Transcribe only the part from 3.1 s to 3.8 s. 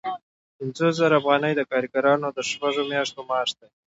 معاش دی